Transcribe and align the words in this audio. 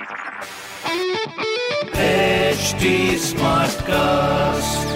HD 0.00 0.06
Smartcast. 3.24 4.86